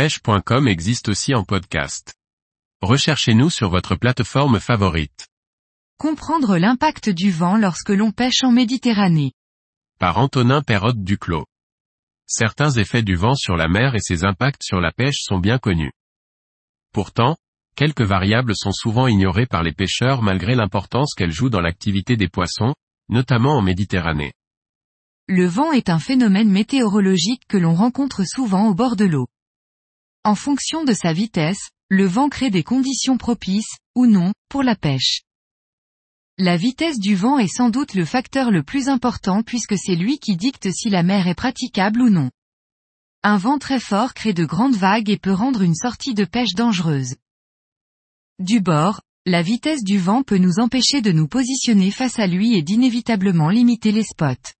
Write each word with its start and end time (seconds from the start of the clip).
pêche.com 0.00 0.66
existe 0.66 1.10
aussi 1.10 1.34
en 1.34 1.44
podcast. 1.44 2.14
Recherchez-nous 2.80 3.50
sur 3.50 3.68
votre 3.68 3.96
plateforme 3.96 4.58
favorite. 4.58 5.28
Comprendre 5.98 6.56
l'impact 6.56 7.10
du 7.10 7.30
vent 7.30 7.58
lorsque 7.58 7.90
l'on 7.90 8.10
pêche 8.10 8.42
en 8.42 8.50
Méditerranée. 8.50 9.34
Par 9.98 10.16
Antonin 10.16 10.62
Perrotte 10.62 11.04
Duclos. 11.04 11.44
Certains 12.26 12.70
effets 12.70 13.02
du 13.02 13.14
vent 13.14 13.34
sur 13.34 13.58
la 13.58 13.68
mer 13.68 13.94
et 13.94 14.00
ses 14.00 14.24
impacts 14.24 14.62
sur 14.62 14.80
la 14.80 14.90
pêche 14.90 15.20
sont 15.20 15.38
bien 15.38 15.58
connus. 15.58 15.92
Pourtant, 16.94 17.36
quelques 17.76 18.00
variables 18.00 18.56
sont 18.56 18.72
souvent 18.72 19.06
ignorées 19.06 19.44
par 19.44 19.62
les 19.62 19.72
pêcheurs 19.72 20.22
malgré 20.22 20.54
l'importance 20.54 21.12
qu'elles 21.14 21.30
jouent 21.30 21.50
dans 21.50 21.60
l'activité 21.60 22.16
des 22.16 22.28
poissons, 22.28 22.74
notamment 23.10 23.58
en 23.58 23.60
Méditerranée. 23.60 24.32
Le 25.28 25.44
vent 25.44 25.72
est 25.72 25.90
un 25.90 25.98
phénomène 25.98 26.50
météorologique 26.50 27.42
que 27.46 27.58
l'on 27.58 27.74
rencontre 27.74 28.24
souvent 28.24 28.66
au 28.66 28.74
bord 28.74 28.96
de 28.96 29.04
l'eau. 29.04 29.28
En 30.22 30.34
fonction 30.34 30.84
de 30.84 30.92
sa 30.92 31.14
vitesse, 31.14 31.70
le 31.88 32.06
vent 32.06 32.28
crée 32.28 32.50
des 32.50 32.62
conditions 32.62 33.16
propices, 33.16 33.78
ou 33.94 34.04
non, 34.04 34.34
pour 34.50 34.62
la 34.62 34.76
pêche. 34.76 35.22
La 36.36 36.58
vitesse 36.58 36.98
du 36.98 37.14
vent 37.14 37.38
est 37.38 37.48
sans 37.48 37.70
doute 37.70 37.94
le 37.94 38.04
facteur 38.04 38.50
le 38.50 38.62
plus 38.62 38.90
important 38.90 39.42
puisque 39.42 39.78
c'est 39.78 39.94
lui 39.94 40.18
qui 40.18 40.36
dicte 40.36 40.70
si 40.72 40.90
la 40.90 41.02
mer 41.02 41.26
est 41.26 41.34
praticable 41.34 42.02
ou 42.02 42.10
non. 42.10 42.30
Un 43.22 43.38
vent 43.38 43.58
très 43.58 43.80
fort 43.80 44.12
crée 44.12 44.34
de 44.34 44.44
grandes 44.44 44.76
vagues 44.76 45.08
et 45.08 45.18
peut 45.18 45.32
rendre 45.32 45.62
une 45.62 45.74
sortie 45.74 46.12
de 46.12 46.26
pêche 46.26 46.54
dangereuse. 46.54 47.16
Du 48.38 48.60
bord, 48.60 49.00
la 49.24 49.40
vitesse 49.40 49.84
du 49.84 49.98
vent 49.98 50.22
peut 50.22 50.38
nous 50.38 50.60
empêcher 50.60 51.00
de 51.00 51.12
nous 51.12 51.28
positionner 51.28 51.90
face 51.90 52.18
à 52.18 52.26
lui 52.26 52.54
et 52.56 52.62
d'inévitablement 52.62 53.48
limiter 53.48 53.90
les 53.90 54.04
spots. 54.04 54.52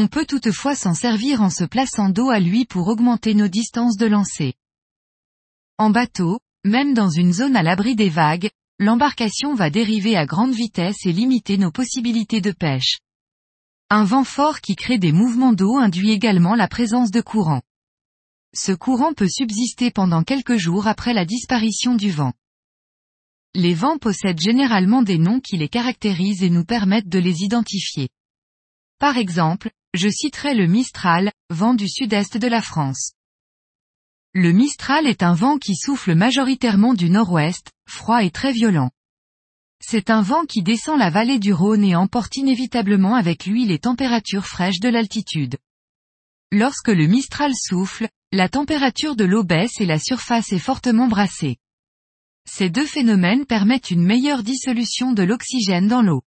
On 0.00 0.06
peut 0.06 0.26
toutefois 0.26 0.76
s'en 0.76 0.94
servir 0.94 1.42
en 1.42 1.50
se 1.50 1.64
plaçant 1.64 2.08
dos 2.08 2.30
à 2.30 2.38
lui 2.38 2.66
pour 2.66 2.86
augmenter 2.86 3.34
nos 3.34 3.48
distances 3.48 3.96
de 3.96 4.06
lancer. 4.06 4.54
En 5.76 5.90
bateau, 5.90 6.38
même 6.64 6.94
dans 6.94 7.10
une 7.10 7.32
zone 7.32 7.56
à 7.56 7.64
l'abri 7.64 7.96
des 7.96 8.08
vagues, 8.08 8.48
l'embarcation 8.78 9.56
va 9.56 9.70
dériver 9.70 10.16
à 10.16 10.24
grande 10.24 10.54
vitesse 10.54 11.04
et 11.04 11.10
limiter 11.10 11.58
nos 11.58 11.72
possibilités 11.72 12.40
de 12.40 12.52
pêche. 12.52 13.00
Un 13.90 14.04
vent 14.04 14.22
fort 14.22 14.60
qui 14.60 14.76
crée 14.76 14.98
des 14.98 15.10
mouvements 15.10 15.52
d'eau 15.52 15.78
induit 15.78 16.12
également 16.12 16.54
la 16.54 16.68
présence 16.68 17.10
de 17.10 17.20
courant. 17.20 17.62
Ce 18.54 18.70
courant 18.70 19.14
peut 19.14 19.28
subsister 19.28 19.90
pendant 19.90 20.22
quelques 20.22 20.58
jours 20.58 20.86
après 20.86 21.12
la 21.12 21.24
disparition 21.24 21.96
du 21.96 22.12
vent. 22.12 22.34
Les 23.56 23.74
vents 23.74 23.98
possèdent 23.98 24.40
généralement 24.40 25.02
des 25.02 25.18
noms 25.18 25.40
qui 25.40 25.56
les 25.56 25.68
caractérisent 25.68 26.44
et 26.44 26.50
nous 26.50 26.64
permettent 26.64 27.08
de 27.08 27.18
les 27.18 27.42
identifier. 27.42 28.10
Par 29.00 29.16
exemple, 29.16 29.70
je 29.94 30.08
citerai 30.08 30.54
le 30.54 30.66
Mistral, 30.66 31.32
vent 31.50 31.74
du 31.74 31.88
sud-est 31.88 32.36
de 32.36 32.46
la 32.46 32.62
France. 32.62 33.12
Le 34.34 34.52
Mistral 34.52 35.06
est 35.06 35.22
un 35.22 35.34
vent 35.34 35.58
qui 35.58 35.74
souffle 35.74 36.14
majoritairement 36.14 36.94
du 36.94 37.10
nord-ouest, 37.10 37.72
froid 37.88 38.22
et 38.22 38.30
très 38.30 38.52
violent. 38.52 38.90
C'est 39.80 40.10
un 40.10 40.22
vent 40.22 40.44
qui 40.44 40.62
descend 40.62 40.98
la 40.98 41.08
vallée 41.08 41.38
du 41.38 41.52
Rhône 41.52 41.84
et 41.84 41.96
emporte 41.96 42.36
inévitablement 42.36 43.14
avec 43.14 43.46
lui 43.46 43.64
les 43.64 43.78
températures 43.78 44.46
fraîches 44.46 44.80
de 44.80 44.88
l'altitude. 44.88 45.56
Lorsque 46.52 46.88
le 46.88 47.06
Mistral 47.06 47.52
souffle, 47.54 48.08
la 48.32 48.48
température 48.48 49.16
de 49.16 49.24
l'eau 49.24 49.44
baisse 49.44 49.80
et 49.80 49.86
la 49.86 49.98
surface 49.98 50.52
est 50.52 50.58
fortement 50.58 51.08
brassée. 51.08 51.56
Ces 52.48 52.70
deux 52.70 52.86
phénomènes 52.86 53.46
permettent 53.46 53.90
une 53.90 54.04
meilleure 54.04 54.42
dissolution 54.42 55.12
de 55.12 55.22
l'oxygène 55.22 55.88
dans 55.88 56.02
l'eau. 56.02 56.22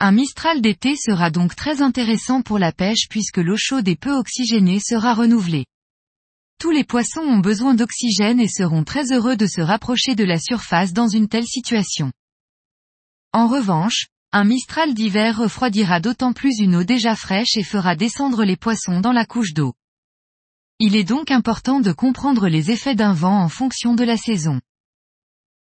Un 0.00 0.12
Mistral 0.12 0.60
d'été 0.60 0.94
sera 0.94 1.30
donc 1.30 1.56
très 1.56 1.82
intéressant 1.82 2.40
pour 2.40 2.60
la 2.60 2.70
pêche 2.70 3.08
puisque 3.10 3.38
l'eau 3.38 3.56
chaude 3.58 3.88
et 3.88 3.96
peu 3.96 4.12
oxygénée 4.12 4.78
sera 4.78 5.12
renouvelée. 5.12 5.66
Tous 6.60 6.70
les 6.70 6.84
poissons 6.84 7.20
ont 7.20 7.40
besoin 7.40 7.74
d'oxygène 7.74 8.38
et 8.38 8.46
seront 8.46 8.84
très 8.84 9.10
heureux 9.12 9.36
de 9.36 9.46
se 9.46 9.60
rapprocher 9.60 10.14
de 10.14 10.22
la 10.22 10.38
surface 10.38 10.92
dans 10.92 11.08
une 11.08 11.26
telle 11.26 11.46
situation. 11.46 12.12
En 13.32 13.48
revanche, 13.48 14.06
un 14.30 14.44
Mistral 14.44 14.94
d'hiver 14.94 15.36
refroidira 15.36 15.98
d'autant 15.98 16.32
plus 16.32 16.58
une 16.60 16.76
eau 16.76 16.84
déjà 16.84 17.16
fraîche 17.16 17.56
et 17.56 17.64
fera 17.64 17.96
descendre 17.96 18.44
les 18.44 18.56
poissons 18.56 19.00
dans 19.00 19.12
la 19.12 19.26
couche 19.26 19.52
d'eau. 19.52 19.74
Il 20.78 20.94
est 20.94 21.04
donc 21.04 21.32
important 21.32 21.80
de 21.80 21.90
comprendre 21.90 22.46
les 22.46 22.70
effets 22.70 22.94
d'un 22.94 23.14
vent 23.14 23.42
en 23.42 23.48
fonction 23.48 23.94
de 23.94 24.04
la 24.04 24.16
saison. 24.16 24.60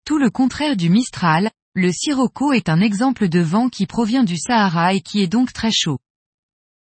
Tout 0.04 0.18
le 0.18 0.30
contraire 0.30 0.76
du 0.76 0.90
Mistral, 0.90 1.50
le 1.78 1.92
sirocco 1.92 2.52
est 2.52 2.68
un 2.68 2.80
exemple 2.80 3.28
de 3.28 3.38
vent 3.38 3.68
qui 3.68 3.86
provient 3.86 4.24
du 4.24 4.36
Sahara 4.36 4.94
et 4.94 5.00
qui 5.00 5.20
est 5.20 5.28
donc 5.28 5.52
très 5.52 5.70
chaud. 5.70 6.00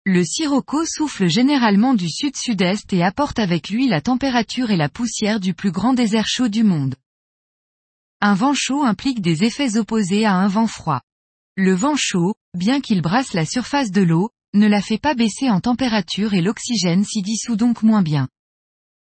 Le 0.04 0.26
sirocco 0.26 0.86
souffle 0.86 1.28
généralement 1.28 1.94
du 1.94 2.10
sud-sud-est 2.10 2.92
et 2.92 3.02
apporte 3.02 3.40
avec 3.40 3.70
lui 3.70 3.88
la 3.88 4.02
température 4.02 4.70
et 4.70 4.76
la 4.76 4.90
poussière 4.90 5.40
du 5.40 5.54
plus 5.54 5.72
grand 5.72 5.94
désert 5.94 6.28
chaud 6.28 6.50
du 6.50 6.66
monde. 6.66 6.96
Un 8.20 8.34
vent 8.34 8.54
chaud 8.54 8.84
implique 8.84 9.22
des 9.22 9.46
effets 9.46 9.78
opposés 9.78 10.26
à 10.26 10.34
un 10.34 10.50
vent 10.50 10.68
froid. 10.68 11.00
Le 11.56 11.74
vent 11.74 11.96
chaud, 11.96 12.36
bien 12.54 12.82
qu'il 12.82 13.02
brasse 13.02 13.32
la 13.32 13.46
surface 13.46 13.92
de 13.92 14.02
l'eau, 14.02 14.30
ne 14.54 14.68
la 14.68 14.82
fait 14.82 15.00
pas 15.00 15.16
baisser 15.16 15.50
en 15.50 15.62
température 15.62 16.34
et 16.34 16.42
l'oxygène 16.42 17.06
s'y 17.06 17.22
dissout 17.22 17.56
donc 17.56 17.82
moins 17.82 18.02
bien. 18.02 18.28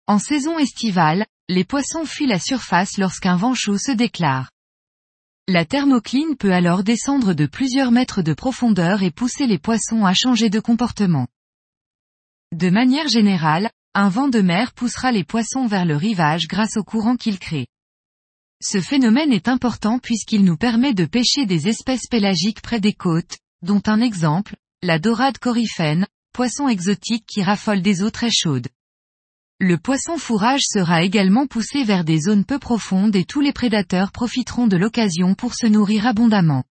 En 0.07 0.19
saison 0.19 0.59
estivale, 0.59 1.27
les 1.51 1.65
poissons 1.65 2.07
fuient 2.07 2.27
la 2.27 2.39
surface 2.39 2.97
lorsqu'un 2.97 3.37
vent 3.37 3.53
chaud 3.53 3.77
se 3.77 3.93
déclare. 3.93 4.49
La 5.49 5.65
thermocline 5.65 6.34
peut 6.37 6.53
alors 6.53 6.83
descendre 6.83 7.33
de 7.33 7.47
plusieurs 7.47 7.93
mètres 7.93 8.21
de 8.21 8.34
profondeur 8.34 9.05
et 9.05 9.12
pousser 9.12 9.47
les 9.47 9.61
poissons 9.61 10.05
à 10.05 10.12
changer 10.12 10.51
de 10.51 10.59
comportement. 10.59 11.29
De 12.53 12.69
manière 12.69 13.07
générale, 13.07 13.71
un 13.95 14.09
vent 14.09 14.27
de 14.27 14.41
mer 14.41 14.73
poussera 14.73 15.12
les 15.12 15.23
poissons 15.23 15.69
vers 15.69 15.84
le 15.84 15.95
rivage 15.95 16.49
grâce 16.49 16.77
au 16.77 16.83
courant 16.83 17.15
qu'il 17.15 17.39
crée. 17.39 17.69
Ce 18.61 18.81
phénomène 18.81 19.33
est 19.33 19.47
important 19.47 20.01
puisqu'il 20.01 20.43
nous 20.43 20.57
permet 20.57 20.95
de 20.95 21.05
pêcher 21.05 21.47
des 21.47 21.69
espèces 21.69 22.09
pélagiques 22.09 22.61
près 22.61 22.81
des 22.81 22.95
côtes, 22.95 23.39
dont 23.63 23.83
un 23.87 24.01
exemple, 24.01 24.57
la 24.83 24.99
dorade 24.99 25.39
coryphène, 25.39 26.09
poisson 26.33 26.67
exotique 26.67 27.25
qui 27.25 27.45
raffole 27.45 27.83
des 27.83 28.03
eaux 28.03 28.11
très 28.11 28.33
chaudes. 28.33 28.67
Le 29.59 29.78
poisson 29.78 30.19
fourrage 30.19 30.65
sera 30.65 31.03
également 31.03 31.47
poussé 31.47 31.83
vers 31.83 32.05
des 32.05 32.21
zones 32.21 32.44
peu 32.44 32.59
profondes 32.59 33.17
et 33.17 33.25
tous 33.25 33.41
les 33.41 33.55
prédateurs 33.55 34.12
profiteront 34.12 34.67
de 34.67 34.77
l'occasion 34.77 35.34
pour 35.34 35.55
se 35.55 35.67
nourrir 35.67 36.06
abondamment. 36.06 36.65